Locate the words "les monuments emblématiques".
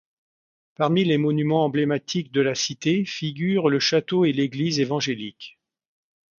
1.03-2.31